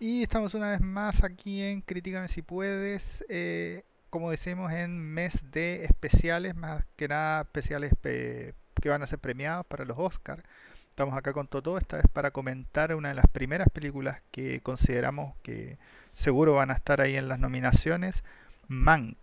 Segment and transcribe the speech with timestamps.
[0.00, 5.50] Y estamos una vez más aquí en Críticame si puedes, eh, como decimos, en mes
[5.50, 8.54] de especiales, más que nada especiales que
[8.88, 10.44] van a ser premiados para los Oscars.
[10.90, 15.34] Estamos acá con Toto, esta vez para comentar una de las primeras películas que consideramos
[15.42, 15.78] que
[16.14, 18.22] seguro van a estar ahí en las nominaciones,
[18.68, 19.16] Mank.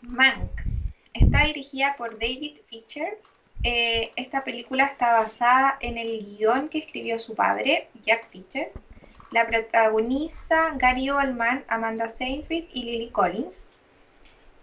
[0.00, 0.50] Mank.
[1.12, 3.18] Está dirigida por David Fincher
[3.64, 8.70] eh, esta película está basada en el guion que escribió su padre, Jack Fisher.
[9.30, 13.64] La protagoniza Gary Oldman, Amanda Seyfried y Lily Collins.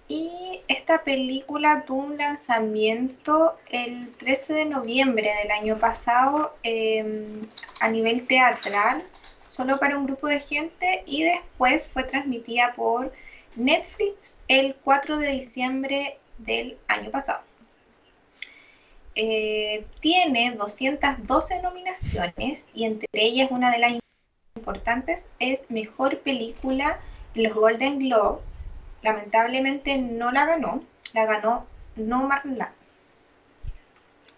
[0.08, 7.48] Y esta película tuvo un lanzamiento el 13 de noviembre del año pasado em,
[7.80, 9.03] a nivel teatral,
[9.50, 13.12] solo para un grupo de gente, y después fue transmitida por
[13.55, 17.41] Netflix el 4 de diciembre del año pasado.
[19.17, 23.93] Eh, tiene 212 nominaciones y entre ellas una de las
[24.57, 26.99] importantes es Mejor Película
[27.33, 28.41] en los Golden Globe.
[29.02, 32.30] Lamentablemente no la ganó, la ganó No.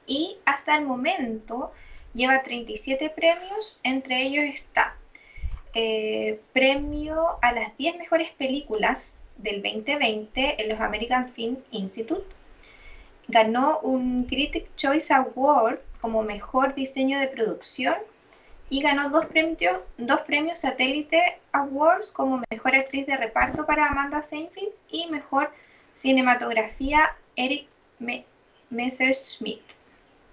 [0.05, 1.71] Y hasta el momento
[2.13, 4.95] lleva 37 premios, entre ellos está
[5.73, 12.36] eh, premio a las 10 mejores películas del 2020 en los American Film Institute
[13.27, 17.95] ganó un Critic Choice Award como mejor diseño de producción
[18.69, 24.21] y ganó dos premios, dos premios Satélite Awards como mejor actriz de reparto para Amanda
[24.21, 25.51] Seyfried y mejor
[25.93, 27.67] cinematografía Eric
[28.69, 29.61] Messerschmidt.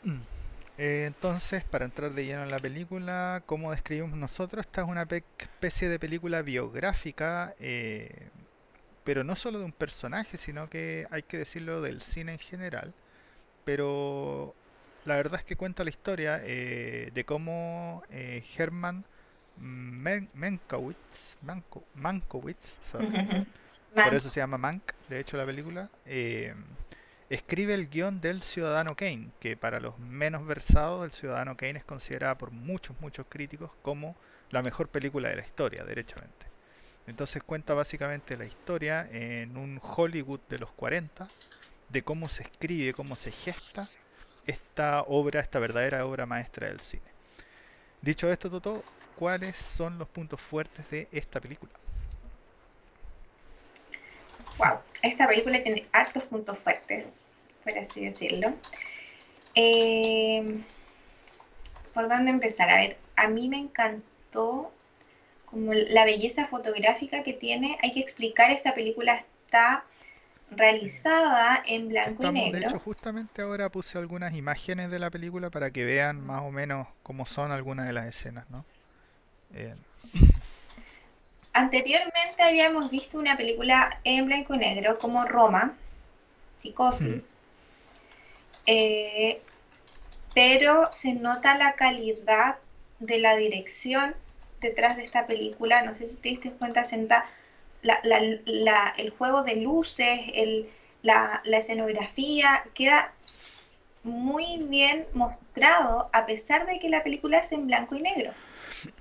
[0.03, 0.20] Mm.
[0.77, 5.06] Eh, entonces, para entrar de lleno en la película, como describimos nosotros, esta es una
[5.08, 8.29] especie de película biográfica eh,
[9.05, 12.95] pero no solo de un personaje, sino que hay que decirlo del cine en general.
[13.65, 14.55] Pero
[15.05, 19.05] la verdad es que cuenta la historia eh, de cómo eh, Herman
[19.59, 21.37] Mankiewicz,
[23.95, 26.55] por eso se llama Mank, de hecho la película, eh,
[27.31, 31.85] escribe el guion del Ciudadano Kane, que para los menos versados, el Ciudadano Kane es
[31.85, 34.17] considerada por muchos, muchos críticos como
[34.51, 36.54] la mejor película de la historia, derechamente.
[37.07, 41.29] Entonces cuenta básicamente la historia en un Hollywood de los 40,
[41.89, 43.87] de cómo se escribe, cómo se gesta
[44.47, 47.03] esta obra, esta verdadera obra maestra del cine.
[48.01, 48.83] Dicho esto, Toto,
[49.19, 51.73] ¿cuáles son los puntos fuertes de esta película?
[54.59, 57.25] Wow, esta película tiene altos puntos fuertes,
[57.63, 58.55] por así decirlo.
[59.55, 60.63] Eh,
[61.93, 62.70] ¿Por dónde empezar?
[62.70, 64.73] A ver, a mí me encantó
[65.55, 69.85] como la belleza fotográfica que tiene, hay que explicar, esta película está
[70.51, 72.59] realizada en blanco y negro.
[72.59, 76.51] De hecho, justamente ahora puse algunas imágenes de la película para que vean más o
[76.51, 78.64] menos cómo son algunas de las escenas, ¿no?
[79.55, 79.77] Eh.
[81.53, 85.75] Anteriormente habíamos visto una película en blanco y negro como Roma,
[86.57, 87.37] Psicosis,
[88.67, 89.41] eh,
[90.35, 92.57] pero se nota la calidad
[92.98, 94.17] de la dirección
[94.61, 97.27] detrás de esta película, no sé si te diste cuenta, Senta,
[97.83, 100.20] el juego de luces,
[101.03, 103.13] la, escenografía, queda
[104.03, 108.33] muy bien mostrado a pesar de que la película es en blanco y negro.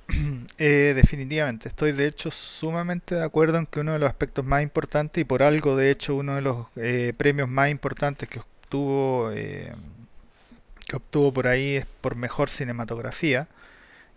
[0.60, 4.62] Eh, definitivamente, estoy de hecho sumamente de acuerdo en que uno de los aspectos más
[4.62, 9.32] importantes y por algo de hecho uno de los eh, premios más importantes que obtuvo
[9.34, 9.72] eh,
[10.88, 13.48] que obtuvo por ahí es por mejor cinematografía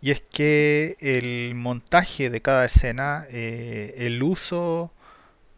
[0.06, 4.92] y es que el montaje de cada escena, eh, el uso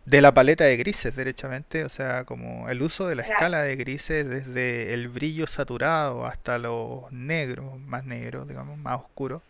[0.07, 3.77] de la paleta de grises, derechamente, o sea, como el uso de la escala de
[3.77, 9.43] grises desde el brillo saturado hasta los negros, más negros, digamos, más oscuros,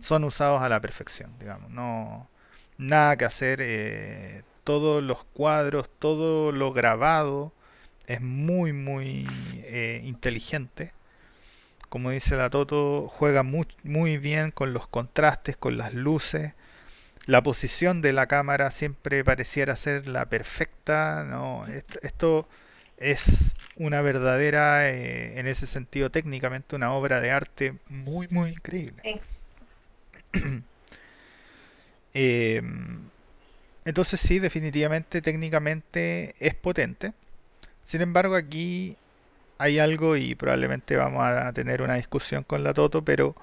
[0.00, 2.28] son usados a la perfección, digamos, no
[2.76, 7.54] nada que hacer, eh, todos los cuadros, todo lo grabado
[8.06, 9.26] es muy, muy
[9.62, 10.92] eh, inteligente
[11.94, 16.54] como dice la Toto, juega muy, muy bien con los contrastes, con las luces.
[17.26, 21.22] La posición de la cámara siempre pareciera ser la perfecta.
[21.22, 21.64] ¿no?
[22.02, 22.48] Esto,
[22.96, 28.96] es una verdadera, eh, en ese sentido técnicamente, una obra de arte muy, muy increíble.
[29.00, 29.20] Sí.
[32.16, 33.08] Em,
[33.84, 37.12] entonces sí, definitivamente técnicamente es potente.
[37.84, 38.96] Sin embargo, aquí
[39.64, 43.34] hay algo y probablemente vamos a tener una discusión con la Toto, pero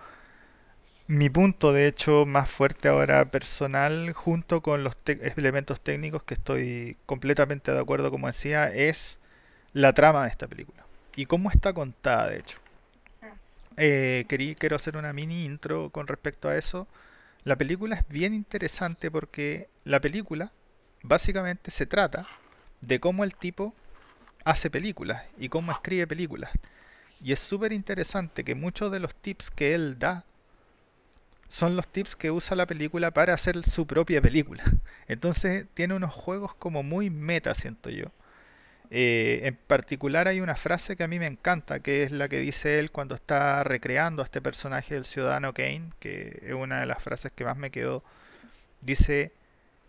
[1.08, 6.96] mi punto de hecho más fuerte ahora personal junto con los elementos técnicos que estoy
[7.08, 9.20] completamente de acuerdo como decía es
[9.74, 10.86] la trama de esta película.
[11.16, 12.60] Y cómo está contada de hecho.
[13.78, 16.88] Eh, querí, quiero hacer una mini intro con respecto a eso.
[17.46, 20.52] La película es bien interesante porque la película
[21.02, 22.28] básicamente se trata
[22.82, 23.74] de cómo el tipo
[24.44, 26.52] hace películas y cómo escribe películas.
[27.24, 30.26] Y es súper interesante que muchos de los tips que él da
[31.48, 34.64] son los tips que usa la película para hacer su propia película.
[35.08, 38.06] Entonces tiene unos juegos como muy meta, siento yo.
[38.90, 42.40] Eh, en particular hay una frase que a mí me encanta, que es la que
[42.40, 46.86] dice él cuando está recreando a este personaje del ciudadano Kane, que es una de
[46.86, 48.04] las frases que más me quedó.
[48.82, 49.32] Dice,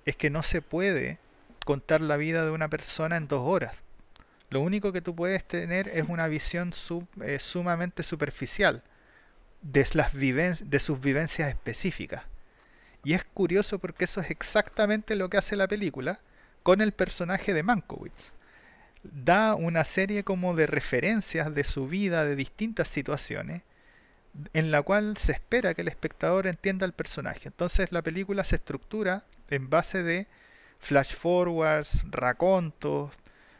[0.04, 1.18] es que no se puede
[1.64, 3.74] contar la vida de una persona en dos horas.
[4.52, 6.74] Lo único que tú puedes tener es una visión
[7.22, 8.82] eh, sumamente superficial
[9.62, 12.24] de, sus vivencias específicas.
[13.02, 16.20] Y es curioso porque eso es exactamente lo que hace la película
[16.62, 18.32] con el personaje de Mankiewicz.
[19.04, 23.62] Da una serie como de referencias de su vida, de distintas situaciones,
[24.52, 27.48] en la cual se espera que el espectador entienda el personaje.
[27.48, 30.26] Entonces la película se estructura en base de
[30.78, 33.12] flash forwards, racontos,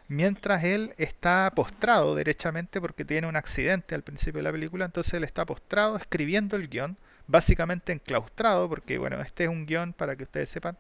[0.08, 5.14] mientras él está postrado derechamente porque tiene un accidente al principio de la película, entonces
[5.14, 6.96] él está postrado escribiendo el guion,
[7.26, 10.76] básicamente enclaustrado, porque bueno, este es un guion para que ustedes sepan,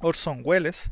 [0.00, 0.90] Orson Welles,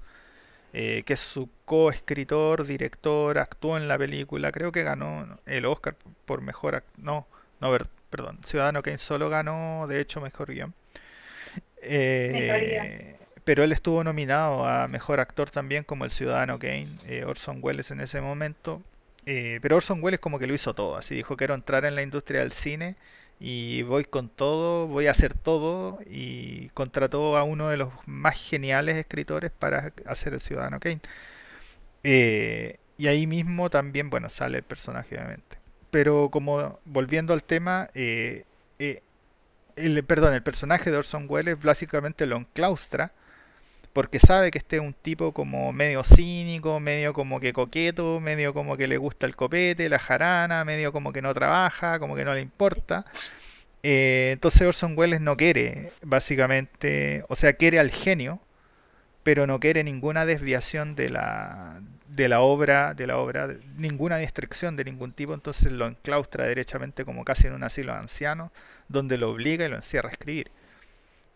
[0.72, 5.96] eh, que es su coescritor, director, actuó en la película, creo que ganó el Oscar
[6.26, 7.26] por mejor, no,
[7.60, 7.76] no,
[8.10, 10.74] perdón, Ciudadano Kane solo ganó, de hecho, mejor guion.
[11.80, 13.16] Eh,
[13.48, 17.90] pero él estuvo nominado a mejor actor también como el Ciudadano Kane, eh, Orson Welles
[17.90, 18.82] en ese momento.
[19.24, 22.02] Eh, pero Orson Welles como que lo hizo todo, así dijo quiero entrar en la
[22.02, 22.96] industria del cine
[23.40, 28.36] y voy con todo, voy a hacer todo y contrató a uno de los más
[28.38, 31.00] geniales escritores para hacer el Ciudadano Kane.
[32.04, 35.56] Eh, y ahí mismo también, bueno, sale el personaje obviamente.
[35.90, 38.44] Pero como volviendo al tema, el,
[40.06, 43.14] perdón, el personaje de Orson Welles básicamente lo enclaustra
[43.98, 48.54] porque sabe que este es un tipo como medio cínico, medio como que coqueto, medio
[48.54, 52.24] como que le gusta el copete, la jarana, medio como que no trabaja, como que
[52.24, 53.04] no le importa.
[53.82, 58.38] Eh, entonces Orson Welles no quiere, básicamente, o sea, quiere al genio,
[59.24, 63.48] pero no quiere ninguna desviación de la, de la obra, de la obra,
[63.78, 67.98] ninguna distracción de ningún tipo, entonces lo enclaustra derechamente como casi en un asilo de
[67.98, 68.52] ancianos,
[68.86, 70.52] donde lo obliga y lo encierra a escribir.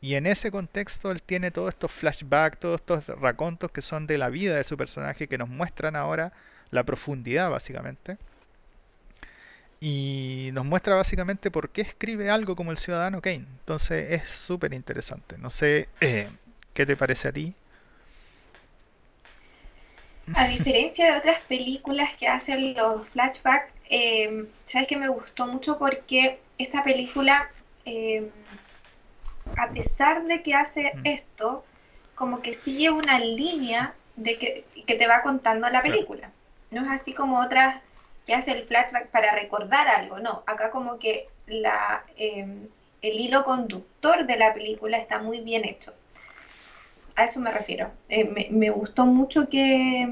[0.02, 4.19] Y en ese contexto él tiene todos estos flashbacks, todos estos racontos que son de
[4.19, 6.32] la vida de su personaje que nos muestran ahora
[6.72, 8.19] la profundidad básicamente.
[9.81, 13.46] Y nos muestra básicamente por qué escribe algo como el ciudadano Kane.
[13.60, 15.38] Entonces es súper interesante.
[15.38, 16.28] No sé eh,
[16.75, 17.54] qué te parece a ti.
[20.34, 25.78] A diferencia de otras películas que hacen los flashbacks, eh, sabes que me gustó mucho
[25.78, 27.50] porque esta película
[27.84, 28.31] eh,
[29.56, 31.06] a pesar de que hace mm.
[31.06, 31.64] esto,
[32.14, 36.30] como que sigue una línea de que, te va contando la película.
[36.70, 37.82] No es así como otras
[38.26, 40.42] que hace el flashback para recordar algo, no.
[40.46, 42.68] Acá como que la, em,
[43.00, 45.94] el hilo conductor de la película está muy bien hecho.
[47.16, 47.90] A eso me refiero.
[48.08, 50.08] Eh, me, gustó mucho que,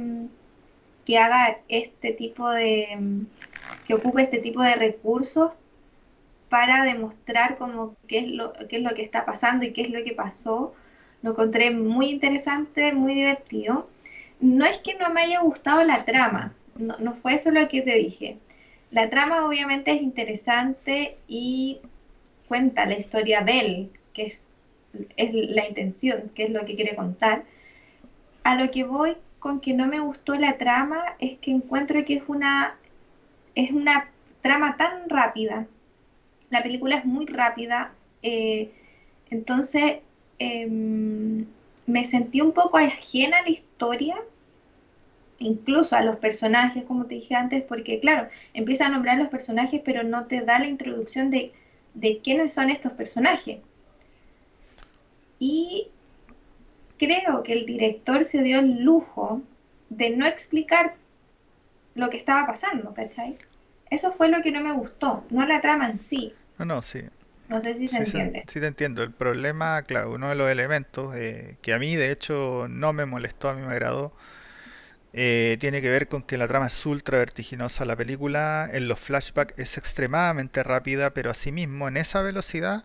[1.06, 2.98] que haga este tipo de...
[3.86, 5.52] que ocupe este tipo de recursos
[6.50, 9.90] para demostrar como qué es, lo, qué es lo que está pasando y qué es
[9.90, 10.74] lo que pasó.
[11.22, 13.88] Lo encontré muy interesante, muy divertido.
[14.40, 17.82] No es que no me haya gustado la trama, no, no fue eso lo que
[17.82, 18.36] te dije.
[18.90, 21.80] La trama obviamente es interesante y
[22.48, 24.44] cuenta la historia de él, que es,
[25.16, 27.44] es la intención, que es lo que quiere contar.
[28.42, 32.16] A lo que voy con que no me gustó la trama es que encuentro que
[32.16, 32.76] es una,
[33.54, 34.10] es una
[34.42, 35.66] trama tan rápida,
[36.50, 37.92] la película es muy rápida,
[38.22, 38.70] eh,
[39.30, 39.98] entonces
[40.38, 41.46] em,
[41.86, 44.16] me sentí un poco ajena a la historia,
[45.38, 49.80] incluso a los personajes, como te dije antes, porque claro, empieza a nombrar los personajes,
[49.84, 51.52] pero no te da la introducción de,
[51.94, 53.58] de quiénes son estos personajes.
[55.38, 55.88] Y
[56.98, 59.40] creo que el director se dio el lujo
[59.88, 60.96] de no explicar
[61.94, 63.36] lo que estaba pasando, ¿cachai?
[63.90, 66.34] Eso fue lo que no me gustó, no la trama en sí.
[66.60, 67.02] No, no, sí.
[67.48, 68.44] No sé si se entiende.
[68.46, 69.02] Sí, te entiendo.
[69.02, 73.06] El problema, claro, uno de los elementos eh, que a mí de hecho no me
[73.06, 74.12] molestó, a mí me agradó,
[75.14, 77.84] eh, tiene que ver con que la trama es ultra vertiginosa.
[77.86, 82.84] La película en los flashbacks es extremadamente rápida, pero asimismo en esa velocidad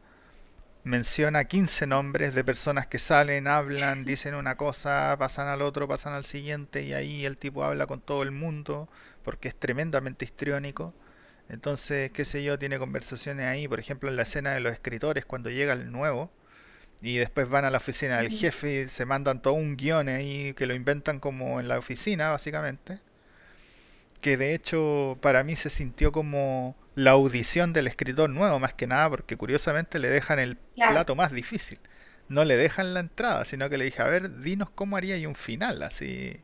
[0.84, 6.14] menciona 15 nombres de personas que salen, hablan, dicen una cosa, pasan al otro, pasan
[6.14, 8.88] al siguiente y ahí el tipo habla con todo el mundo
[9.24, 10.94] porque es tremendamente histriónico.
[11.50, 15.26] Entonces, qué sé yo, tiene conversaciones ahí, por ejemplo, en la escena de los escritores,
[15.26, 16.32] cuando llega el nuevo,
[17.02, 20.54] y después van a la oficina del jefe y se mandan todo un guion ahí
[20.54, 23.00] que lo inventan como en la oficina, básicamente.
[24.22, 28.88] Que de hecho para mí se sintió como la audición del escritor nuevo, más que
[28.88, 31.80] nada, porque curiosamente le dejan el plato más difícil.
[32.28, 35.28] No le dejan la entrada, sino que le dije, a ver, dinos cómo haría y
[35.28, 36.40] un final, así.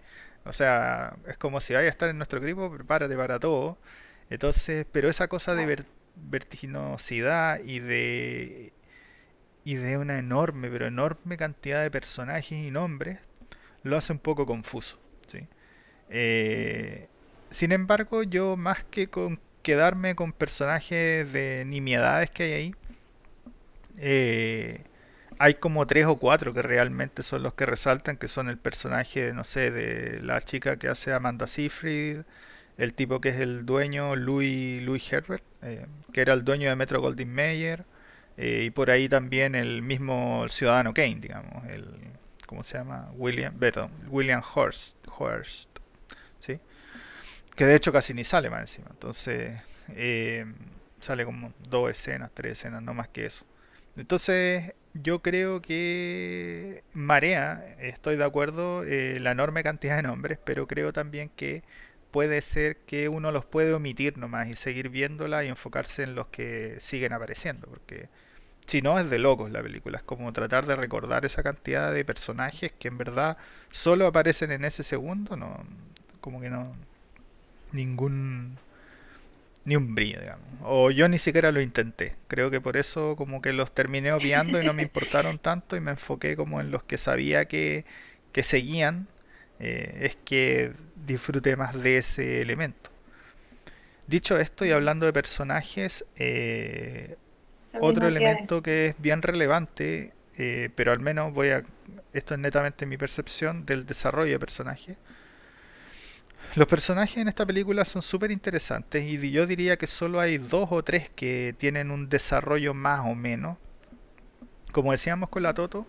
[0.45, 3.77] O sea, es como si vaya a estar en nuestro equipo, prepárate para todo.
[4.31, 5.85] Entonces, pero esa cosa de
[6.15, 8.73] vertiginosidad y de
[9.63, 13.19] y de una enorme, pero enorme cantidad de personajes y nombres,
[13.83, 14.99] lo hace un poco confuso.
[15.27, 15.47] ¿sí?
[16.09, 17.07] Eh,
[17.49, 22.75] sin embargo, yo más que con quedarme con personajes de nimiedades que hay ahí,
[23.97, 24.83] eh,
[25.39, 29.33] hay como tres o cuatro que realmente son los que resaltan, que son el personaje,
[29.33, 32.21] no sé, de la chica que hace Amanda Seyfried,
[32.81, 36.75] el tipo que es el dueño, Louis, Louis Herbert, eh, que era el dueño de
[36.75, 37.85] Metro Goldwyn Mayer,
[38.37, 41.85] eh, y por ahí también el mismo Ciudadano Kane, digamos, el,
[42.47, 43.11] ¿cómo se llama?
[43.13, 45.69] William, perdón, William Horst, Horst,
[46.39, 46.59] ¿sí?
[47.55, 50.51] Que de hecho casi ni sale más encima, entonces eh,
[50.99, 53.45] sale como dos escenas, tres escenas, no más que eso.
[53.95, 60.91] Entonces yo creo que marea, estoy de acuerdo, la enorme cantidad de nombres, pero creo
[60.91, 61.61] también que
[62.11, 66.27] puede ser que uno los puede omitir nomás y seguir viéndola y enfocarse en los
[66.27, 68.09] que siguen apareciendo, porque
[68.65, 72.05] si no es de locos la película, es como tratar de recordar esa cantidad de
[72.05, 73.37] personajes que en verdad
[73.71, 75.65] solo aparecen en ese segundo, no
[76.21, 76.75] como que no
[77.71, 78.57] ningún
[79.65, 80.47] ni un brillo, digamos.
[80.63, 82.15] O yo ni siquiera lo intenté.
[82.27, 85.81] Creo que por eso como que los terminé obviando y no me importaron tanto y
[85.81, 87.85] me enfoqué como en los que sabía que,
[88.31, 89.07] que seguían.
[89.63, 90.73] Eh, es que
[91.05, 92.89] disfruté más de ese elemento.
[94.07, 97.15] Dicho esto y hablando de personajes, eh,
[97.79, 101.63] otro elemento que es bien relevante, eh, pero al menos voy a,
[102.11, 104.97] esto es netamente mi percepción del desarrollo de personajes.
[106.55, 110.69] Los personajes en esta película son súper interesantes y yo diría que solo hay dos
[110.71, 113.57] o tres que tienen un desarrollo más o menos.
[114.71, 115.85] Como decíamos con la Toto,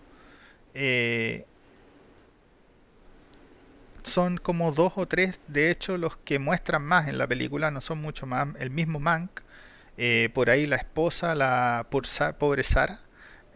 [0.75, 1.45] eh,
[4.03, 7.81] son como dos o tres, de hecho, los que muestran más en la película, no
[7.81, 8.47] son mucho más.
[8.59, 9.41] El mismo Mank,
[9.97, 12.99] eh, por ahí la esposa, la pobre Sara,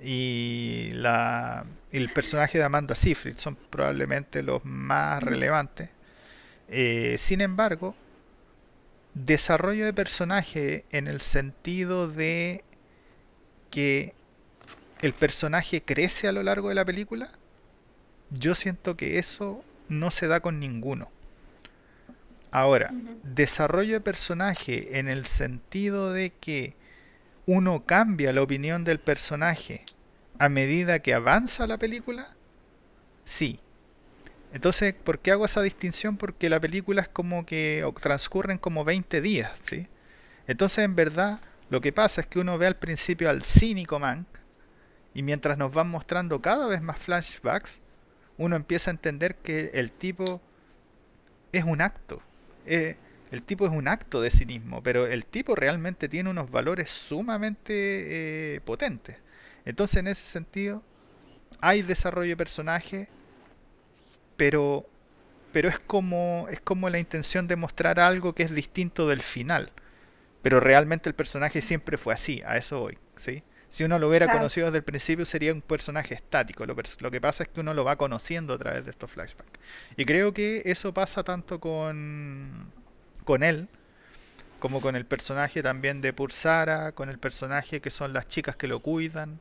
[0.02, 5.90] y la, el personaje de Amanda Seyfried son probablemente los más relevantes.
[6.70, 7.96] Eh, sin embargo,
[9.14, 12.64] desarrollo de personaje en el sentido de
[13.72, 14.14] que
[15.02, 17.32] el personaje crece a lo largo de la película,
[18.30, 21.10] yo siento que eso no se da con ninguno.
[22.52, 22.92] Ahora,
[23.24, 26.76] desarrollo de personaje en el sentido de que
[27.46, 29.86] uno cambia la opinión del personaje
[30.40, 32.30] a medida que avanza la película,
[33.26, 33.60] sí.
[34.54, 36.18] Entonces, ¿por qué hago esa distinción?
[36.18, 39.88] Porque la película es como que transcurren como 20 días, ¿sí?
[40.48, 41.40] Entonces, en verdad,
[41.70, 44.28] lo que pasa es que uno ve al principio al cínico Mank
[45.14, 47.82] y mientras nos van mostrando cada vez más flashbacks,
[48.38, 50.42] uno empieza a entender que el tipo
[51.52, 52.22] es un acto.
[52.66, 52.98] Eh,
[53.32, 58.56] el tipo es un acto de cinismo, pero el tipo realmente tiene unos valores sumamente
[58.56, 59.18] eh, potentes.
[59.66, 60.82] Entonces, en ese sentido,
[61.60, 63.10] hay desarrollo de personaje,
[64.38, 64.86] pero,
[65.52, 69.72] pero es, como, es como la intención de mostrar algo que es distinto del final.
[70.42, 72.98] Pero realmente el personaje siempre fue así, a eso voy.
[73.18, 73.44] ¿sí?
[73.70, 76.66] Si uno lo hubiera conocido desde el principio sería un personaje estático.
[76.66, 79.60] Lo, que pasa es que uno lo va conociendo a través de estos flashbacks.
[79.98, 82.72] Y creo que eso pasa tanto con,
[83.26, 83.68] con él
[84.60, 88.68] como con el personaje también de Pursara, con el personaje que son las chicas que
[88.68, 89.40] lo cuidan,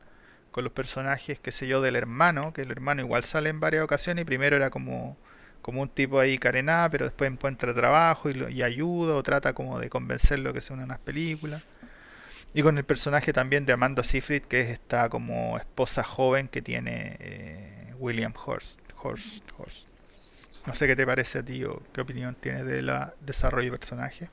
[0.51, 3.83] con los personajes, qué sé yo, del hermano, que el hermano igual sale en varias
[3.83, 5.17] ocasiones y primero era como,
[5.61, 9.79] como un tipo ahí carená, pero después encuentra trabajo y, y ayuda o trata como
[9.79, 11.63] de convencerlo que se una unas películas.
[12.57, 16.63] Y con el personaje también de Amanda Seyfried, que es esta como esposa joven que
[16.63, 19.85] tiene eh, William Horst, Horst, Horst.
[20.65, 24.29] No sé qué te parece a ti o qué opinión tienes del desarrollo de personaje.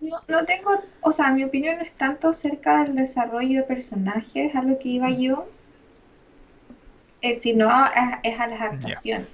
[0.00, 0.70] No, no tengo,
[1.02, 4.88] o sea, mi opinión no es tanto acerca del desarrollo de personajes, a lo que
[4.88, 5.48] iba yo,
[7.20, 7.70] eh, sino
[8.24, 9.28] es a las actuaciones.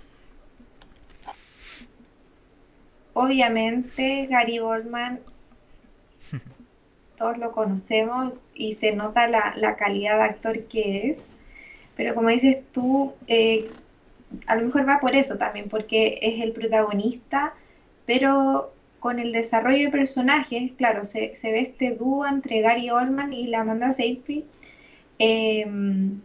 [3.14, 5.20] Obviamente Gary Oldman
[7.20, 11.30] todos lo conocemos y se nota la, calidad de actor que es,
[11.94, 13.68] pero como dices tú, eh,
[14.46, 17.52] a lo mejor va por eso también, porque es el protagonista,
[18.06, 23.48] pero con el desarrollo de personajes, claro, se, ve este dúo entre Gary Oldman y
[23.48, 24.44] la Amanda Seyfried.
[25.18, 26.22] Em,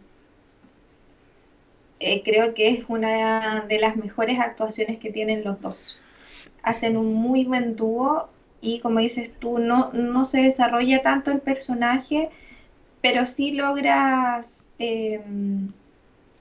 [2.00, 6.00] eh, creo que es una de las mejores actuaciones que tienen los dos.
[6.62, 11.40] Hacen un muy buen dúo y como dices tú, no, no se desarrolla tanto el
[11.40, 12.30] personaje,
[13.00, 15.68] pero sí logras em,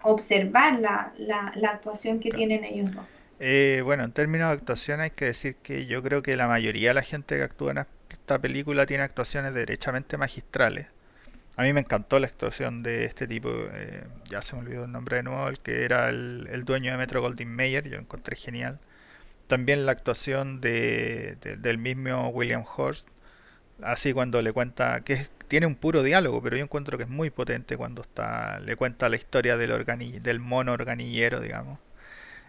[0.02, 3.06] observar la, la, actuación que tienen ellos dos.
[3.40, 6.90] Eh, bueno, en términos de actuación hay que decir que yo creo que la mayoría
[6.90, 10.88] de la gente que actúa en esta película tiene actuaciones derechamente magistrales.
[11.58, 14.92] A mí me encantó la actuación de este tipo, eh, ya se me olvidó el
[14.92, 18.36] nombre de nuevo, el que era el, dueño de Metro Goldwyn Mayer, yo lo encontré
[18.36, 18.80] genial.
[19.48, 23.08] También la actuación de, del mismo William Horst,
[23.82, 27.30] así cuando le cuenta que tiene un puro diálogo, pero yo encuentro que es muy
[27.30, 29.86] potente cuando está le cuenta la historia del,
[30.22, 31.80] del mono organillero, digamos.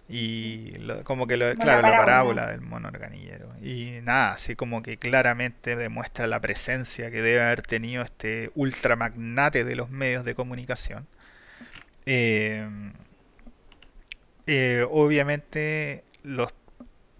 [0.09, 3.49] Y como que lo, claro la parábola del mono organillero.
[3.61, 9.65] Y nada así como que claramente demuestra la presencia que debe haber tenido este ultramagnate
[9.65, 11.09] de los medios de comunicación.
[12.07, 12.69] Eh,
[14.47, 16.55] eh, obviamente los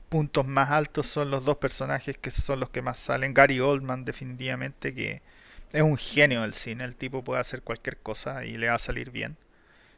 [0.09, 4.05] puntos más altos son los dos personajes que son los que más salen Gary Oldman
[4.05, 5.23] definitivamente que
[5.73, 8.79] es un genio del cine el tipo puede hacer cualquier cosa y le va a
[8.79, 9.37] salir bien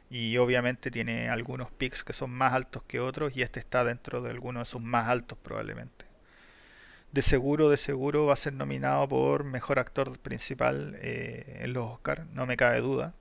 [0.09, 4.21] y obviamente tiene algunos picks que son más altos que otros y este está dentro
[4.21, 6.05] de algunos de sus más altos probablemente.
[7.11, 11.91] De seguro, de seguro va a ser nominado por Mejor Actor Principal eh, en los
[11.91, 13.13] Oscars, no me cabe duda.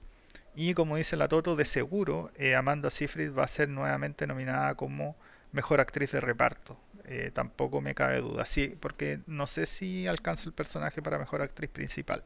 [0.54, 4.74] Y como dice la Toto, de seguro eh, Amanda Seyfried va a ser nuevamente nominada
[4.74, 5.16] como
[5.52, 6.78] Mejor Actriz de Reparto.
[7.04, 11.42] Eh, tampoco me cabe duda, sí, porque no sé si alcanza el personaje para Mejor
[11.42, 12.22] Actriz Principal.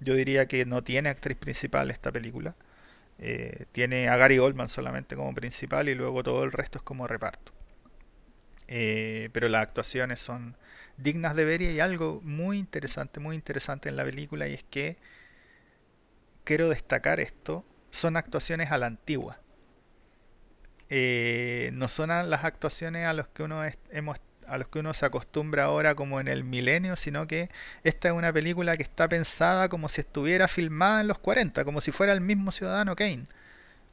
[0.00, 2.54] Yo diría que no tiene actriz principal esta película.
[3.18, 7.06] Eh, tiene a Gary Oldman solamente como principal y luego todo el resto es como
[7.06, 7.52] reparto.
[8.68, 10.56] Eh, pero las actuaciones son
[10.96, 14.64] dignas de ver y hay algo muy interesante, muy interesante en la película y es
[14.64, 14.96] que
[16.44, 19.38] quiero destacar esto, son actuaciones a la antigua.
[20.90, 25.06] Eh, no son las actuaciones a los que uno hemos a los que uno se
[25.06, 27.48] acostumbra ahora como en el milenio, sino que
[27.82, 31.80] esta es una película que está pensada como si estuviera filmada en los 40, como
[31.80, 33.26] si fuera el mismo ciudadano Kane.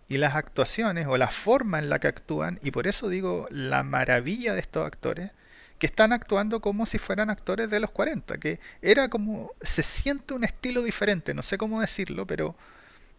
[0.10, 3.84] Y las actuaciones o la forma en la que actúan, y por eso digo la
[3.84, 5.32] maravilla de estos actores,
[5.80, 10.34] que están actuando como si fueran actores de los 40, que era como, se siente
[10.34, 12.56] un estilo diferente, no sé cómo decirlo, pero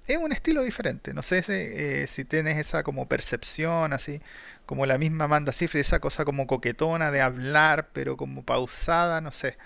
[0.06, 1.14] es un estilo diferente.
[1.14, 4.20] No sé si, eh, tienes esa como percepción, así
[4.66, 9.32] como la misma Amanda Seyfried, esa cosa como coquetona de hablar, pero como pausada, no
[9.32, 9.56] sé.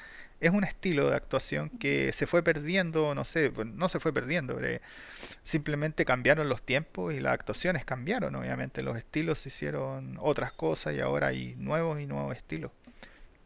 [0.40, 4.58] Es un estilo de actuación que se fue perdiendo, no sé, no se fue perdiendo,
[5.42, 11.00] simplemente cambiaron los tiempos y las actuaciones cambiaron, obviamente los estilos hicieron otras cosas y
[11.00, 12.70] ahora hay nuevos y nuevos estilos.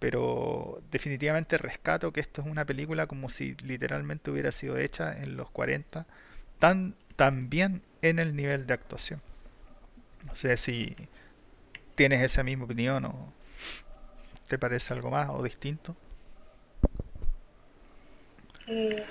[0.00, 5.36] Pero definitivamente rescato que esto es una película como si literalmente hubiera sido hecha en
[5.36, 6.06] los 40
[6.60, 9.20] tan, también en el nivel de actuación.
[10.26, 10.94] No sé si
[11.96, 13.32] tienes esa misma opinión o
[14.46, 15.96] te parece algo más o distinto.
[18.66, 19.04] Eh,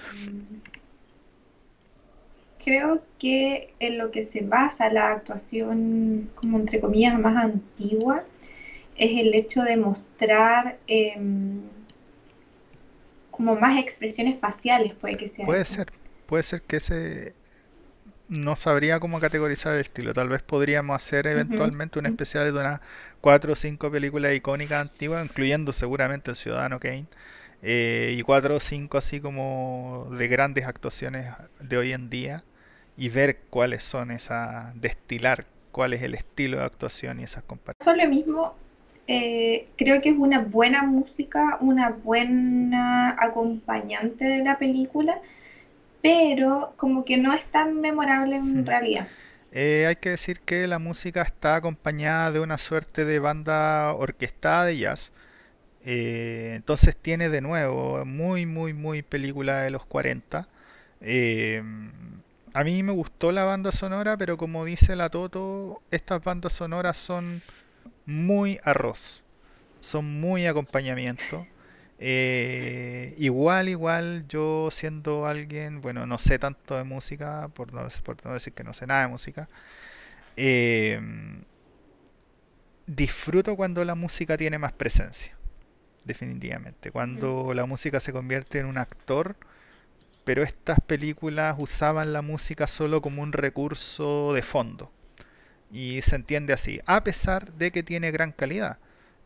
[2.64, 8.24] creo que en lo que se basa la actuación, como entre comillas, más antigua,
[8.96, 11.62] es el hecho de mostrar em,
[13.32, 15.46] como más expresiones faciales, puede que sea.
[15.46, 15.92] Puede ser,
[16.26, 17.34] puede ser que ese
[18.30, 20.14] no sabría cómo categorizar el estilo.
[20.14, 22.80] Tal vez podríamos hacer eventualmente un especial de unas
[23.22, 27.06] cuatro o cinco películas icónicas antiguas, incluyendo seguramente El Ciudadano Kane.
[27.62, 31.28] Eh, y cuatro o cinco así como de grandes actuaciones
[31.60, 32.44] de hoy en día
[32.96, 37.84] y ver cuáles son esas, destilar cuál es el estilo de actuación y esas comparaciones.
[37.84, 38.56] Son lo mismo,
[39.08, 45.20] eh, creo que es una buena música, una buena acompañante de la película,
[46.02, 48.66] pero como que no es tan memorable en hmm.
[48.66, 49.08] realidad.
[49.52, 54.66] Eh, hay que decir que la música está acompañada de una suerte de banda orquestada
[54.66, 55.12] de jazz.
[55.86, 60.48] Eh, entonces tiene de nuevo muy, muy, muy película de los 40.
[61.02, 61.64] Eh,
[62.54, 66.98] a mí me gustó la banda sonora, pero como dice la Toto, estas bandas sonoras
[66.98, 67.42] son
[68.06, 69.24] muy arroz.
[69.82, 71.48] Son muy acompañamiento.
[72.02, 78.26] Eh, igual, igual, yo siendo alguien, bueno, no sé tanto de música, por no, por
[78.26, 79.50] no decir que no sé nada de música,
[80.38, 81.02] eh,
[82.88, 85.36] disfruto cuando la música tiene más presencia,
[86.06, 86.90] definitivamente.
[86.92, 89.36] Cuando la música se convierte en un actor,
[90.24, 94.92] pero estas películas usaban la música solo como un recurso de fondo.
[95.72, 98.80] Y se entiende así, a pesar de que tiene gran calidad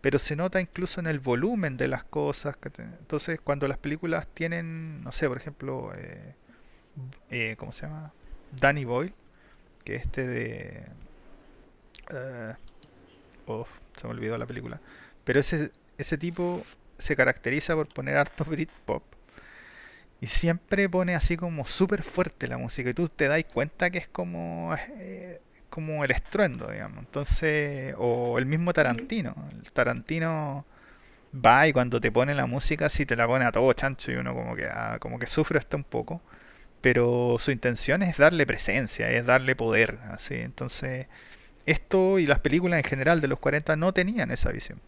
[0.03, 2.57] pero se nota incluso en el volumen de las cosas.
[2.77, 6.35] Entonces, cuando las películas tienen, no sé, por ejemplo, eh,
[7.29, 8.11] eh, ¿cómo se llama?
[8.51, 9.13] Danny Boyle,
[9.85, 10.83] que este de...
[13.47, 14.81] oh, se me olvidó la película.
[15.23, 16.65] Pero ese, ese tipo
[16.97, 19.03] se caracteriza por poner harto Britpop.
[20.19, 22.89] Y siempre pone así como súper fuerte la música.
[22.89, 24.75] Y tú te das cuenta que es como
[25.73, 26.99] como el estruendo, digamos.
[26.99, 29.33] Entonces, o el mismo Tarantino.
[29.51, 30.67] El Tarantino
[31.33, 34.15] va y cuando te pone la música, sí te la pone a todo chancho y
[34.17, 36.21] uno como que, ah, como que sufre hasta un poco.
[36.81, 39.97] Pero su intención es darle presencia, es darle poder.
[40.11, 40.35] Así.
[40.35, 41.07] Entonces,
[41.65, 44.79] esto y las películas en general de los 40 no tenían esa visión.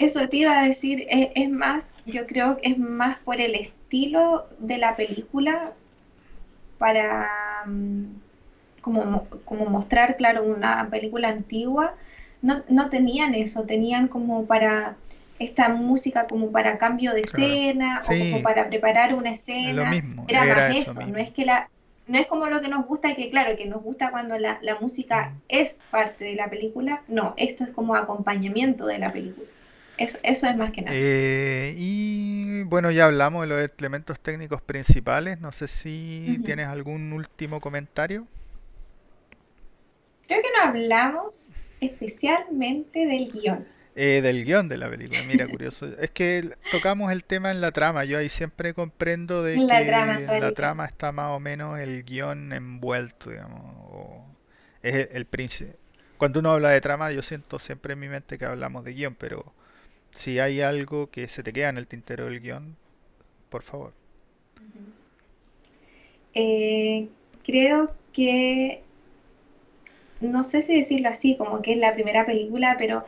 [0.00, 3.54] Eso te iba a decir, es, es más, yo creo que es más por el
[3.54, 5.74] estilo de la película
[6.78, 7.30] para
[7.66, 8.21] mm,
[8.82, 11.94] como, como mostrar, claro, una película antigua,
[12.42, 14.96] no, no tenían eso, tenían como para
[15.38, 19.90] esta música como para cambio de escena o como para preparar una escena.
[20.28, 21.68] era, más eso, no es que la
[22.08, 24.78] no es como lo que nos gusta, que claro, que nos gusta cuando la, la
[24.80, 25.40] música mm.
[25.48, 29.46] es parte de la película, no, esto es como acompañamiento de la película.
[29.98, 30.96] Eso, eso es más que nada.
[30.98, 37.12] Eh, y bueno, ya hablamos de los elementos técnicos principales, no sé si tienes algún
[37.12, 38.26] último comentario.
[40.32, 43.66] Creo que no hablamos especialmente del guion.
[43.94, 45.86] Eh, del guion de la película, mira, curioso.
[45.98, 48.06] es que tocamos el tema en la trama.
[48.06, 52.02] Yo ahí siempre comprendo de la que trama, la trama está más o menos el
[52.04, 53.60] guion envuelto, digamos.
[53.90, 54.24] O
[54.82, 55.76] es el, príncipe.
[56.16, 59.14] Cuando uno habla de trama, yo siento siempre en mi mente que hablamos de guion,
[59.14, 59.52] pero
[60.12, 62.74] si hay algo que se te queda en el tintero del guion,
[63.50, 63.92] por favor.
[66.32, 67.10] Eh,
[67.44, 68.82] creo que
[70.22, 73.04] no sé si decirlo así, como que es la primera película, pero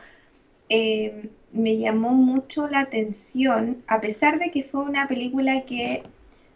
[0.69, 6.03] eh, me llamó mucho la atención, a pesar de que fue una película que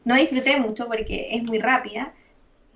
[0.05, 2.13] no disfruté mucho porque es muy rápida,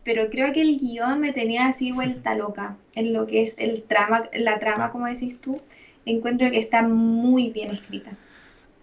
[0.04, 3.84] pero creo que el guion me tenía así vuelta loca en lo que es el
[3.84, 5.62] trama, la trama, como decís tú,
[6.06, 8.18] encuentro que está muy bien escrita.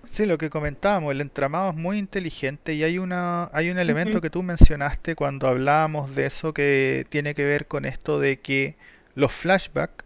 [0.07, 4.21] Sí, lo que comentábamos, el entramado es muy inteligente y hay una hay un elemento
[4.21, 8.77] que tú mencionaste cuando hablábamos de eso que tiene que ver con esto de que
[9.15, 10.05] los flashbacks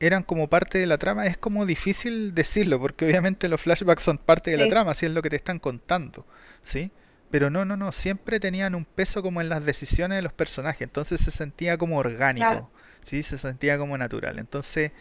[0.00, 1.26] eran como parte de la trama.
[1.26, 5.12] Es como difícil decirlo porque obviamente los flashbacks son parte de la trama, si es
[5.12, 6.26] lo que te están contando,
[6.64, 6.90] ¿sí?
[7.30, 10.82] Pero no, no, no, siempre tenían un peso como en las decisiones de los personajes,
[10.82, 12.70] entonces se sentía como orgánico,
[13.02, 13.22] ¿sí?
[13.22, 14.38] Se sentía como natural.
[14.38, 14.92] Entonces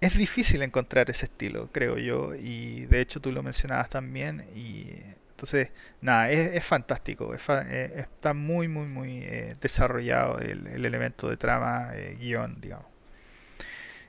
[0.00, 4.92] es difícil encontrar ese estilo, creo yo, y de hecho tú lo mencionabas también, y
[5.38, 5.68] entonces,
[6.00, 12.16] nada, es, fantástico, eh, está muy, muy, muy eh, desarrollado el, elemento de trama, eh,
[12.18, 12.86] guion, digamos.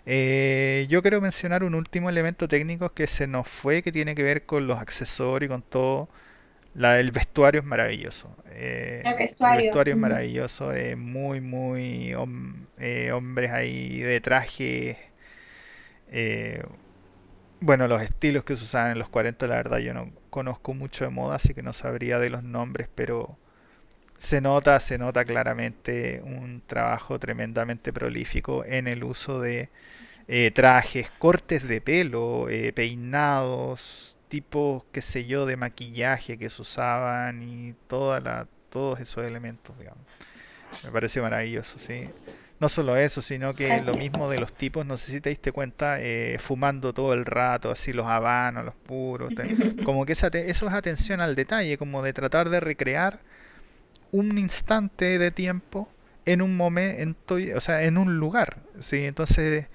[0.07, 4.47] yo quiero mencionar un último elemento técnico que se nos fue, que tiene que ver
[4.47, 6.09] con los accesorios, con todo.
[6.73, 8.35] La, el vestuario es maravilloso.
[8.51, 14.97] el vestuario, el vestuario es maravilloso, muy, muy hombres ahí de traje
[16.11, 16.63] eh,
[17.61, 21.05] bueno, los estilos que se usaban en los 40, la verdad yo no conozco mucho
[21.05, 23.37] de moda, así que no sabría de los nombres, pero
[24.17, 29.69] se nota, se nota claramente un trabajo tremendamente prolífico en el uso de
[30.27, 36.61] eh, trajes, cortes de pelo, eh, peinados, tipos, qué sé yo, de maquillaje que se
[36.61, 40.03] usaban y toda la, todos esos elementos, digamos.
[40.83, 42.09] Me pareció maravilloso, sí.
[42.59, 45.53] No solo eso, sino que lo mismo de los tipos, no sé si te diste
[45.53, 49.33] cuenta, eh, fumando todo el rato, así los habanos, los puros,
[49.85, 53.21] como que esa eso es atención al detalle, como de tratar de recrear
[54.11, 55.87] un instante de tiempo
[56.25, 59.05] en un momento, o sea, en un lugar, ¿sí?
[59.05, 59.67] Entonces,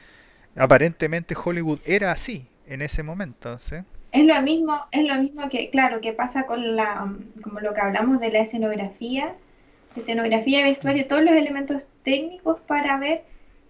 [0.56, 3.76] aparentemente Hollywood era así en ese momento, ¿sí?
[4.12, 7.80] Es lo mismo, es lo mismo que, claro, que pasa con la, como lo que
[7.80, 9.34] hablamos de la escenografía,
[9.96, 13.24] escenografía y vestuario, todos los elementos técnicos para ver,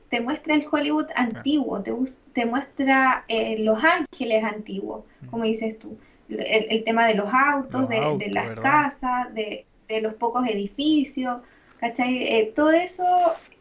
[0.09, 1.93] te muestra el Hollywood antiguo, te,
[2.33, 5.27] te muestra eh, Los Ángeles antiguos, mm.
[5.27, 9.67] como dices tú, el, tema de los autos, de, las casas, de,
[10.01, 11.41] los pocos edificios,
[11.79, 12.17] ¿cachai?
[12.17, 13.05] Eh, todo eso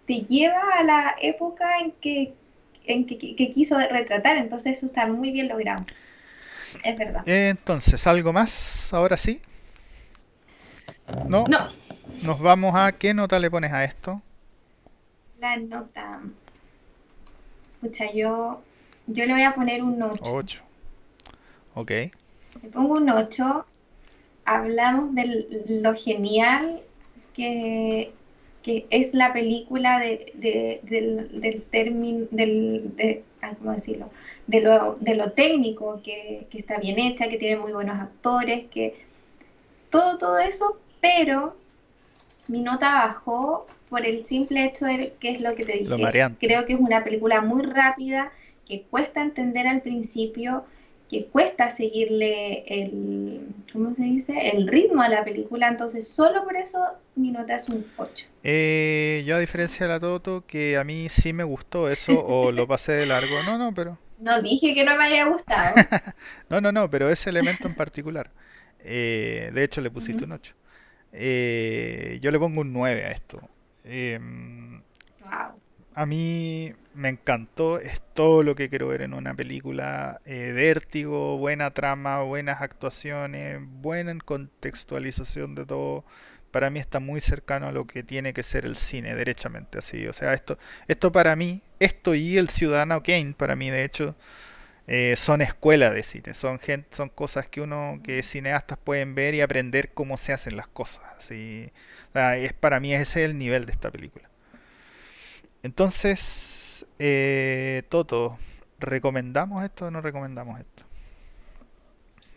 [0.05, 2.33] te lleva a la época en que,
[2.85, 5.85] en que, quiso retratar, entonces eso está muy bien logrado.
[6.83, 7.21] Es verdad.
[7.25, 8.91] Entonces, ¿algo más?
[8.93, 9.39] Ahora sí.
[11.27, 11.45] No.
[11.47, 11.69] No.
[12.23, 12.91] Nos vamos a.
[12.91, 14.21] ¿Qué nota le pones a esto?
[15.39, 16.21] La nota.
[17.75, 18.61] Escucha, yo,
[19.07, 20.23] yo le voy a poner un 8.
[20.23, 20.61] 8.
[21.75, 21.89] Ok.
[21.91, 23.65] Le pongo un 8.
[24.45, 25.47] Hablamos de
[25.81, 26.81] lo genial
[27.33, 28.13] que
[28.63, 30.31] que es la película de,
[30.83, 33.23] del, término, del, de,
[33.59, 34.09] ¿cómo decirlo?
[34.47, 38.65] De lo, de lo técnico, que, que, está bien hecha, que tiene muy buenos actores,
[38.71, 38.95] que
[39.89, 41.57] todo, todo eso, pero
[42.47, 46.31] mi nota bajó por el simple hecho de que es lo que te dije.
[46.39, 48.31] Creo que es una película muy rápida,
[48.67, 50.65] que cuesta entender al principio,
[51.09, 54.49] que cuesta seguirle el, ¿cómo se dice?
[54.51, 56.79] El ritmo a la película, entonces solo por eso
[57.15, 58.25] mi nota es un 8.
[58.43, 62.51] Eh, yo a diferencia de la Toto, que a mí sí me gustó eso o
[62.51, 63.99] lo pasé de largo, no, no, pero...
[64.19, 65.75] No dije que no me haya gustado.
[66.49, 68.31] no, no, no, pero ese elemento en particular.
[68.79, 70.55] Eh, de hecho le pusiste un 8.
[71.13, 73.39] Eh, yo le pongo un 9 a esto.
[73.85, 74.81] Em,
[75.95, 80.21] a mí me encantó, es todo lo que quiero ver en una película.
[80.25, 86.05] Eh, vértigo, buena trama, buenas actuaciones, buena contextualización de todo.
[86.51, 90.07] Para mí está muy cercano a lo que tiene que ser el cine, derechamente así.
[90.07, 94.15] O sea, esto, esto para mí, esto y el Ciudadano Kane, para mí de hecho,
[94.87, 99.33] eh, son escuelas de cine, son gente, son cosas que uno, que cineastas pueden ver
[99.33, 101.03] y aprender cómo se hacen las cosas.
[101.17, 101.71] Así,
[102.13, 104.29] es para mí ese es el nivel de esta película.
[105.63, 108.37] Entonces, eh, Toto,
[108.79, 110.83] ¿recomendamos esto o no recomendamos esto?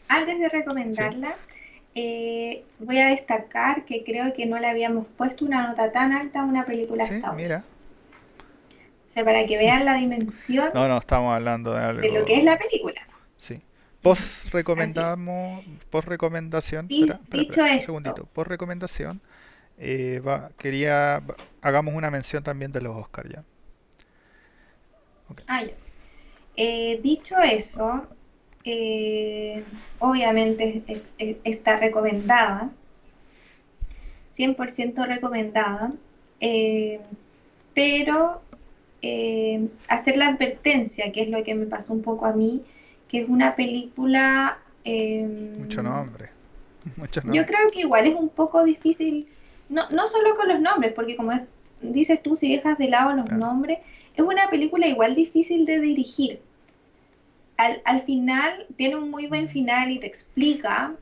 [0.09, 1.35] Antes de recomendarla,
[1.97, 6.43] eh, voy a destacar que creo que no le habíamos puesto una nota tan alta
[6.43, 7.65] a una película sí, mira.
[9.17, 10.71] Sea, para que vean la dimensión.
[10.75, 12.03] No, no, estamos hablando de algo.
[12.03, 13.01] De lo que es la película.
[13.39, 13.59] Sí.
[14.03, 16.87] Post recomendamos, post recomendación.
[16.87, 17.63] dicho esto.
[17.65, 18.27] Un segundito.
[18.27, 19.23] Post recomendación
[19.79, 20.23] eh,
[20.59, 21.23] quería,
[21.61, 23.45] hagamos una mención también de los Oscars ya.
[25.49, 25.65] Ah,
[26.57, 28.07] eh, dicho eso,
[28.65, 29.65] eh,
[29.99, 30.83] obviamente
[31.45, 32.71] está recomendada,
[34.35, 35.93] 100% recomendada,
[37.75, 38.43] pero
[39.89, 42.63] hacer la advertencia, que es lo que me pasó un poco a mí,
[43.09, 44.59] que es una película...
[44.85, 46.31] Mucho nombre.
[46.97, 47.39] Mucho nombre.
[47.39, 49.29] Yo creo que igual es un poco difícil
[49.69, 51.33] no, no solo con los nombres, porque como
[51.81, 53.79] dices tú, si dejas de lado los nombres,
[54.15, 56.41] es una película igual difícil de dirigir.
[57.57, 59.49] Al, al, final tiene un muy buen mm.
[59.49, 60.95] final y te explica,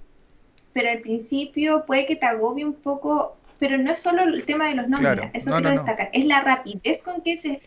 [0.72, 4.68] pero al principio puede que te agobie un poco, pero no es solo el tema
[4.68, 7.60] de los nombres, eso quiero destacar, es la rapidez con que se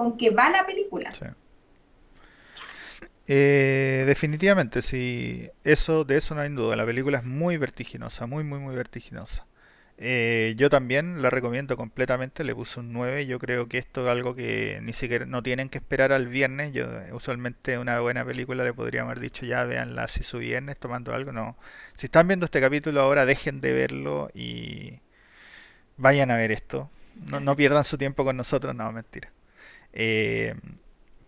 [0.00, 1.10] con que va la película.
[3.26, 6.74] Eh, definitivamente, sí, eso, de eso no hay duda.
[6.74, 9.46] La película es muy vertiginosa, muy, muy, muy vertiginosa.
[9.98, 13.26] Eh, yo también la recomiendo completamente, le puse un 9.
[13.26, 16.72] Yo creo que esto es algo que ni siquiera no tienen que esperar al viernes.
[16.72, 21.14] Yo usualmente una buena película le podríamos haber dicho ya, veanla si su viernes tomando
[21.14, 21.32] algo.
[21.32, 21.56] No,
[21.94, 25.00] si están viendo este capítulo ahora, dejen de verlo y
[25.98, 26.90] vayan a ver esto.
[27.26, 29.30] No, no pierdan su tiempo con nosotros, no, mentira.
[29.92, 30.54] Eh,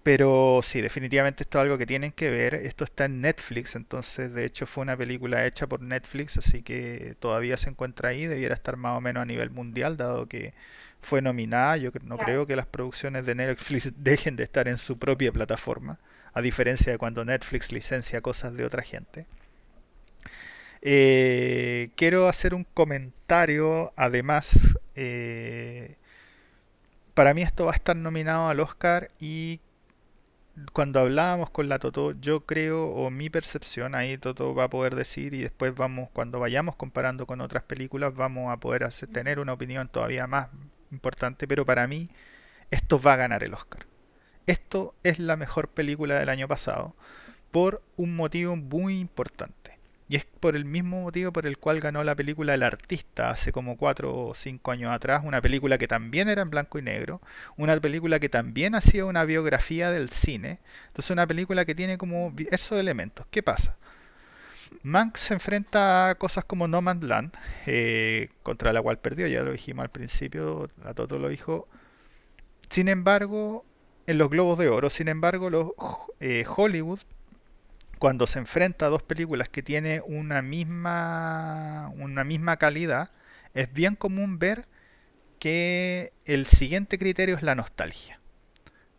[0.02, 2.54] pero sí, definitivamente esto es algo que tienen que ver.
[2.54, 7.14] Esto está en Netflix, entonces de hecho fue una película hecha por Netflix, así que
[7.20, 8.26] todavía se encuentra ahí.
[8.26, 10.54] Debiera estar más o menos a nivel mundial, dado que
[11.00, 11.76] fue nominada.
[11.76, 15.98] Yo no creo que las producciones de Netflix dejen de estar en su propia plataforma,
[16.32, 19.26] a diferencia de cuando Netflix licencia cosas de otra gente.
[20.82, 25.96] Eh, quiero hacer un comentario, además, eh,
[27.14, 29.60] para mí esto va a estar nominado al Oscar y
[30.72, 34.94] cuando hablábamos con la Toto, yo creo, o mi percepción, ahí Toto va a poder
[34.94, 39.38] decir, y después vamos, cuando vayamos comparando con otras películas, vamos a poder hacer, tener
[39.40, 40.48] una opinión todavía más
[40.90, 42.08] importante, pero para mí
[42.70, 43.86] esto va a ganar el Oscar.
[44.46, 46.94] Esto es la mejor película del año pasado,
[47.50, 49.71] por un motivo muy importante.
[50.12, 53.50] Y es por el mismo motivo por el cual ganó la película El Artista hace
[53.50, 57.22] como 4 o 5 años atrás, una película que también era en blanco y negro,
[57.56, 62.30] una película que también hacía una biografía del cine, entonces una película que tiene como
[62.50, 63.24] esos elementos.
[63.30, 63.74] ¿Qué pasa?
[64.82, 67.32] Mank se enfrenta a cosas como No Man's Land,
[67.64, 71.68] eh, contra la cual perdió, ya lo dijimos al principio, a Toto lo dijo.
[72.68, 73.64] Sin embargo,
[74.06, 75.68] en los Globos de Oro, sin embargo, los
[76.20, 77.00] eh, Hollywood
[78.02, 83.10] cuando se enfrenta a dos películas que tienen una misma, una misma calidad,
[83.54, 84.66] es bien común ver
[85.38, 88.18] que el siguiente criterio es la nostalgia,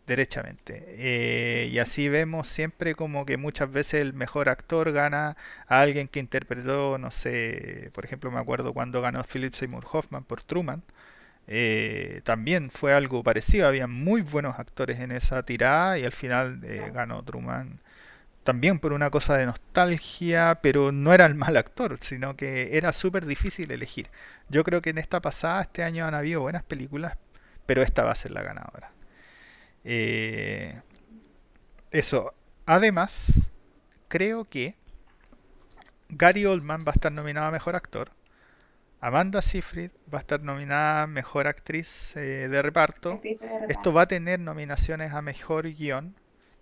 [0.06, 0.86] derechamente.
[0.96, 5.36] Eh, y así vemos siempre como que muchas veces el mejor actor gana
[5.68, 10.24] a alguien que interpretó, no sé, por ejemplo me acuerdo cuando ganó Philip Seymour Hoffman
[10.24, 10.82] por Truman.
[11.46, 16.60] Eh, también fue algo parecido, había muy buenos actores en esa tirada y al final
[16.64, 17.83] eh, ganó Truman
[18.44, 22.92] también por una cosa de nostalgia, pero no era el mal actor, sino que era
[22.92, 24.10] súper difícil elegir.
[24.48, 27.16] Yo creo que en esta pasada, este año han habido buenas películas,
[27.66, 28.92] pero esta va a ser la ganadora.
[29.82, 30.80] Eh,
[31.90, 32.34] eso.
[32.66, 33.50] Además,
[34.08, 34.76] creo que
[36.08, 38.10] Gary Oldman va a estar nominado a Mejor Actor.
[39.00, 43.20] Amanda Seyfried va a estar nominada a Mejor Actriz eh, de, reparto.
[43.68, 46.14] Esto va a tener nominaciones a Mejor Guión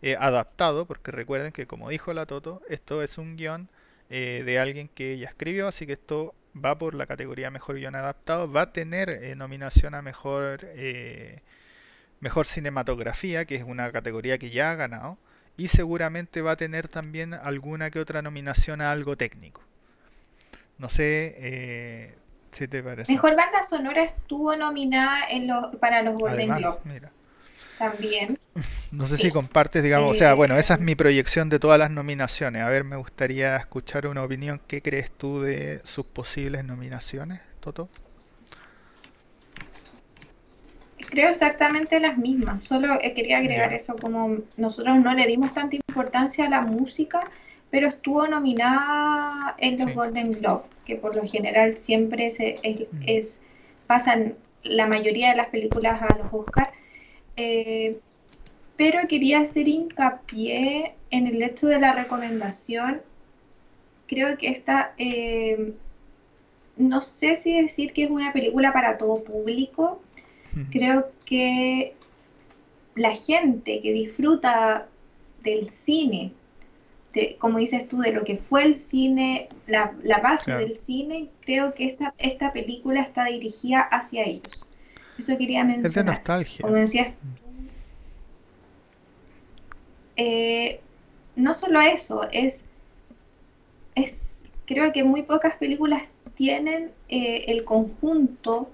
[0.03, 3.69] eh, adaptado, porque recuerden que como dijo la Toto, esto es un guion
[4.11, 7.95] eh, de alguien que ella escribió, así que esto va por la categoría Mejor Guión
[7.95, 8.51] Adaptado.
[8.51, 10.67] Va a tener nominación a Mejor,
[12.21, 15.19] mejor Cinematografía, que es una categoría que ya ha ganado.
[15.57, 19.63] Y seguramente va a tener también alguna que otra nominación a algo técnico.
[20.79, 22.17] No sé,
[23.09, 25.49] Mejor banda sonora estuvo nominada en
[25.81, 27.03] para los Golden Globes.
[27.79, 28.37] También.
[28.93, 31.91] No sé si compartes, digamos, o sea, bueno, esa es mi proyección de todas las
[31.91, 32.63] nominaciones.
[32.63, 34.61] A ver, me gustaría escuchar una opinión.
[34.67, 37.89] ¿Qué crees tú de sus posibles nominaciones, Toto?
[41.09, 42.65] Creo exactamente las mismas.
[42.65, 47.21] Solo eh, quería agregar eso, como nosotros no le dimos tanta importancia a la música,
[47.71, 52.59] pero estuvo nominada en los Golden Globes que por lo general siempre se,
[53.07, 53.41] es,
[53.87, 56.71] pasan la mayoría de las películas a los Oscars.
[57.37, 57.99] Eh,
[58.83, 63.01] pero quería hacer hincapié en el hecho de la recomendación.
[64.09, 65.73] Creo que esta, eh,
[66.77, 70.03] no sé si decir que es una película para todo público.
[70.73, 71.95] Creo que
[72.97, 74.89] la gente que disfruta
[75.45, 76.33] del cine
[77.39, 81.85] como dices tú, de lo que fue el cine, la, base del cine, creo que
[81.87, 84.65] esta, esta película está dirigida hacia ellos.
[85.19, 85.87] Eso quería mencionar.
[85.87, 86.63] Es de nostalgia.
[86.63, 87.42] Como decías tú,
[90.17, 90.81] eh,
[91.37, 92.65] no solo eso, es,
[93.95, 96.03] es, creo que muy pocas películas
[96.35, 98.69] tienen eh, el conjunto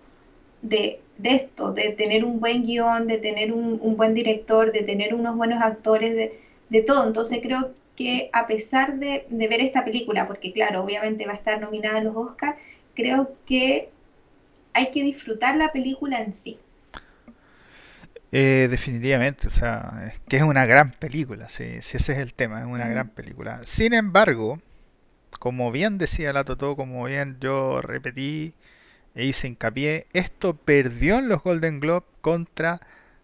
[0.63, 5.37] de, esto, de tener un buen guion, de tener un, buen director, de tener unos
[5.37, 7.07] buenos actores, de, de todo.
[7.07, 11.61] Entonces creo que a pesar de, ver esta película, porque claro, obviamente va a estar
[11.61, 12.57] nominada a los Oscars,
[12.95, 13.89] creo que
[14.73, 16.59] hay que disfrutar la película en sí.
[18.31, 22.61] Eh, definitivamente, o sea, es que es una gran película, si, ese es el tema,
[22.61, 23.61] es una gran película.
[23.65, 24.61] Sin embargo,
[25.39, 28.55] como bien decía la Toto, como bien yo repetí
[29.15, 32.81] e hice hincapié, esto perdió en los Golden Globe contra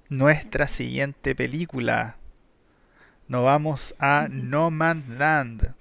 [0.08, 2.16] nuestra siguiente película,
[3.28, 5.74] nos vamos a No Man's Land.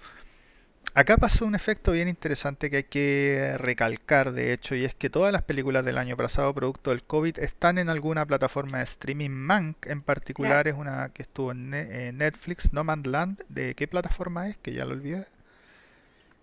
[0.96, 5.10] Acá pasó un efecto bien interesante que hay que recalcar, de hecho, y es que
[5.10, 9.32] todas las películas del año pasado, producto del COVID, están en alguna plataforma de streaming.
[9.32, 12.74] Mank, en particular, es una que estuvo en, Netflix.
[12.74, 14.58] No Man's Land, ¿de qué plataforma es?
[14.58, 15.26] Que ya lo olvidé.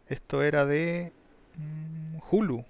[0.09, 1.13] Esto era de
[1.57, 2.65] mm, Hulu,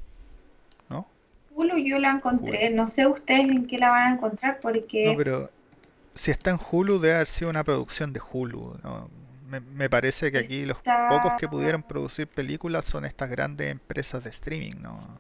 [0.90, 1.06] ¿no?
[1.54, 5.06] Hulu yo la encontré, no sé ustedes en qué la van a encontrar porque...
[5.06, 5.50] No, pero
[6.14, 8.78] si está en Hulu, debe haber sido una producción de Hulu.
[9.50, 14.30] Me, parece que aquí los pocos que pudieron producir películas son estas grandes empresas de
[14.30, 15.18] streaming, ¿no?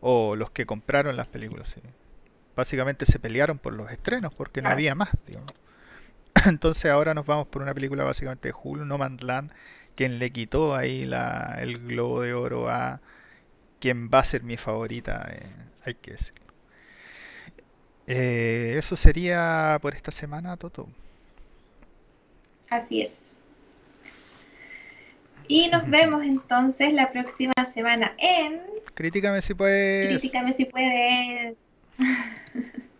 [0.00, 1.80] O los que compraron las películas, sí.
[2.54, 5.10] Básicamente se pelearon por los estrenos porque no había más,
[6.46, 9.52] Entonces ahora nos vamos por una película básicamente de Hulu, No Man's Land,
[9.96, 13.00] quien le quitó ahí la, el globo de oro a
[13.80, 15.46] quien va a ser mi favorita, eh,
[15.84, 16.34] hay que decir.
[18.06, 20.88] Eh, eso sería por esta semana, Toto.
[22.72, 23.38] Así es.
[25.46, 28.62] Y nos vemos entonces la próxima semana en...
[28.94, 30.08] Críticame si puedes.
[30.08, 31.58] Críticame si puedes.